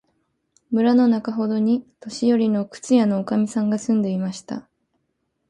[0.71, 4.67] 村のなかほどに、年よりの靴屋のおかみさんが住んでいました。